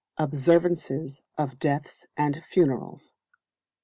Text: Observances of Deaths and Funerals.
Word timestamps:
Observances 0.17 1.21
of 1.37 1.59
Deaths 1.59 2.07
and 2.17 2.43
Funerals. 2.49 3.13